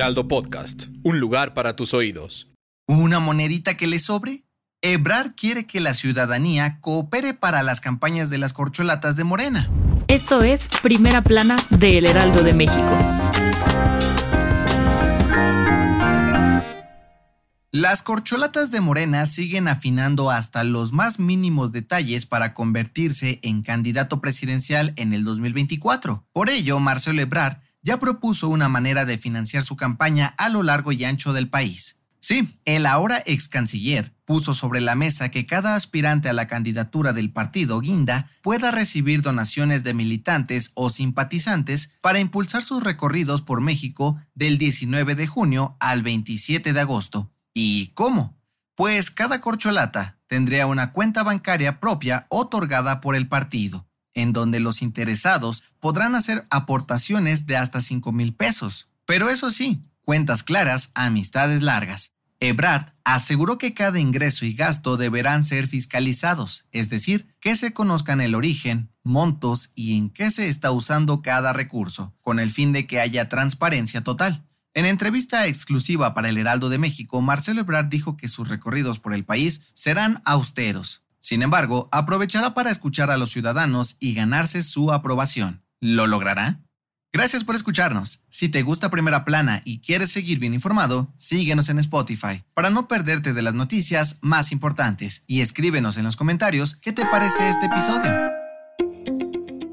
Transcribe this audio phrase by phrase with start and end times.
[0.00, 2.48] Heraldo Podcast, un lugar para tus oídos.
[2.88, 4.44] ¿Una monedita que le sobre?
[4.80, 9.68] Ebrard quiere que la ciudadanía coopere para las campañas de las corcholatas de Morena.
[10.08, 12.98] Esto es Primera Plana de El Heraldo de México.
[17.70, 24.22] Las corcholatas de Morena siguen afinando hasta los más mínimos detalles para convertirse en candidato
[24.22, 26.24] presidencial en el 2024.
[26.32, 30.92] Por ello, Marcelo Ebrard ya propuso una manera de financiar su campaña a lo largo
[30.92, 32.00] y ancho del país.
[32.20, 37.12] Sí, el ahora ex canciller puso sobre la mesa que cada aspirante a la candidatura
[37.14, 43.62] del partido Guinda pueda recibir donaciones de militantes o simpatizantes para impulsar sus recorridos por
[43.62, 47.32] México del 19 de junio al 27 de agosto.
[47.54, 48.38] ¿Y cómo?
[48.76, 54.82] Pues cada corcholata tendría una cuenta bancaria propia otorgada por el partido en donde los
[54.82, 58.88] interesados podrán hacer aportaciones de hasta 5 mil pesos.
[59.06, 62.12] Pero eso sí, cuentas claras, amistades largas.
[62.42, 68.22] Ebrard aseguró que cada ingreso y gasto deberán ser fiscalizados, es decir, que se conozcan
[68.22, 72.86] el origen, montos y en qué se está usando cada recurso, con el fin de
[72.86, 74.46] que haya transparencia total.
[74.72, 79.14] En entrevista exclusiva para el Heraldo de México, Marcelo Ebrard dijo que sus recorridos por
[79.14, 84.92] el país serán austeros, sin embargo, aprovechará para escuchar a los ciudadanos y ganarse su
[84.92, 85.64] aprobación.
[85.80, 86.64] ¿Lo logrará?
[87.12, 88.24] Gracias por escucharnos.
[88.28, 92.88] Si te gusta Primera Plana y quieres seguir bien informado, síguenos en Spotify para no
[92.88, 97.66] perderte de las noticias más importantes y escríbenos en los comentarios qué te parece este
[97.66, 98.39] episodio.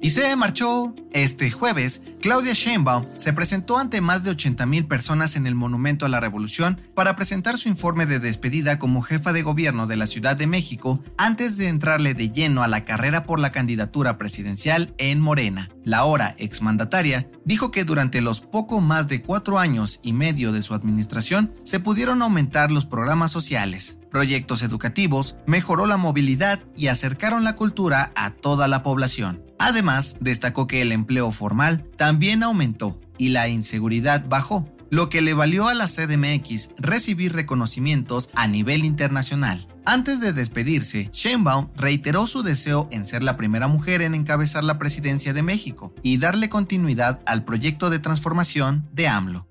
[0.07, 0.95] Y se marchó.
[1.12, 6.09] Este jueves, Claudia Sheinbaum se presentó ante más de 80.000 personas en el Monumento a
[6.09, 10.38] la Revolución para presentar su informe de despedida como jefa de gobierno de la Ciudad
[10.38, 15.19] de México antes de entrarle de lleno a la carrera por la candidatura presidencial en
[15.19, 15.69] Morena.
[15.84, 20.62] La ahora exmandataria dijo que durante los poco más de cuatro años y medio de
[20.62, 27.44] su administración se pudieron aumentar los programas sociales, proyectos educativos, mejoró la movilidad y acercaron
[27.44, 29.47] la cultura a toda la población.
[29.59, 35.34] Además, destacó que el empleo formal también aumentó y la inseguridad bajó, lo que le
[35.34, 39.67] valió a la CDMX recibir reconocimientos a nivel internacional.
[39.85, 44.78] Antes de despedirse, Sheinbaum reiteró su deseo en ser la primera mujer en encabezar la
[44.78, 49.47] presidencia de México y darle continuidad al proyecto de transformación de AMLO.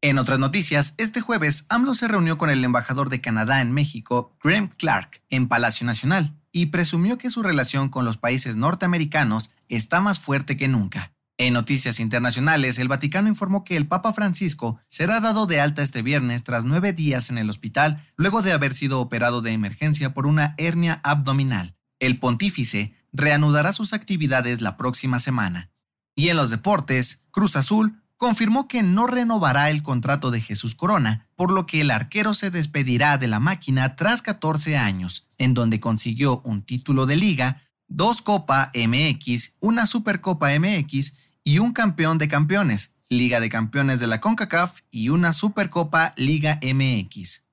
[0.00, 4.36] En otras noticias, este jueves AMLO se reunió con el embajador de Canadá en México,
[4.42, 10.00] Graham Clark, en Palacio Nacional, y presumió que su relación con los países norteamericanos está
[10.00, 11.12] más fuerte que nunca.
[11.36, 16.02] En noticias internacionales, el Vaticano informó que el Papa Francisco será dado de alta este
[16.02, 20.26] viernes tras nueve días en el hospital luego de haber sido operado de emergencia por
[20.26, 21.76] una hernia abdominal.
[22.00, 25.70] El pontífice reanudará sus actividades la próxima semana.
[26.16, 31.28] Y en los deportes, Cruz Azul confirmó que no renovará el contrato de Jesús Corona,
[31.36, 35.80] por lo que el arquero se despedirá de la máquina tras 14 años, en donde
[35.80, 41.14] consiguió un título de liga, dos Copa MX, una Supercopa MX
[41.44, 46.60] y un campeón de campeones, Liga de Campeones de la CONCACAF y una Supercopa Liga
[46.62, 47.46] MX.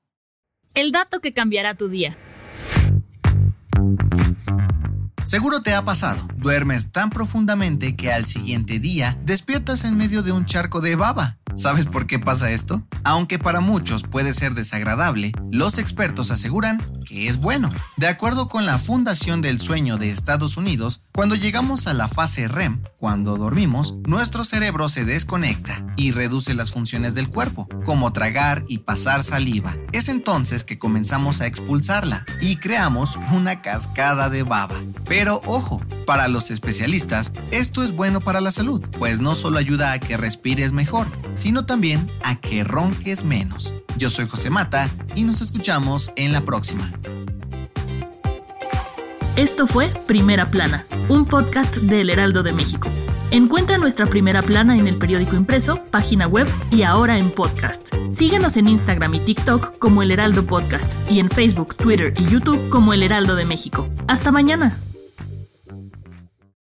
[0.73, 2.17] El dato que cambiará tu día.
[5.35, 6.25] Seguro te ha pasado.
[6.37, 11.39] Duermes tan profundamente que al siguiente día despiertas en medio de un charco de baba.
[11.57, 12.83] ¿Sabes por qué pasa esto?
[13.05, 17.69] Aunque para muchos puede ser desagradable, los expertos aseguran que es bueno.
[17.95, 22.47] De acuerdo con la Fundación del Sueño de Estados Unidos, cuando llegamos a la fase
[22.49, 28.65] REM, cuando dormimos, nuestro cerebro se desconecta y reduce las funciones del cuerpo, como tragar
[28.67, 29.75] y pasar saliva.
[29.93, 34.75] Es entonces que comenzamos a expulsarla y creamos una cascada de baba.
[35.07, 39.91] Pero ojo, para los especialistas, esto es bueno para la salud, pues no solo ayuda
[39.91, 43.73] a que respires mejor, sino también a que ronques menos.
[43.97, 46.91] Yo soy José Mata y nos escuchamos en la próxima.
[49.35, 52.89] Esto fue Primera Plana, un podcast del Heraldo de México.
[53.31, 57.93] Encuentra nuestra primera plana en el periódico impreso, página web y ahora en podcast.
[58.11, 62.69] Síguenos en Instagram y TikTok como El Heraldo Podcast y en Facebook, Twitter y YouTube
[62.69, 63.89] como El Heraldo de México.
[64.07, 64.77] Hasta mañana.